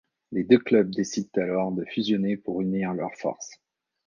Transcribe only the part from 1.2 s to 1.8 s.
alors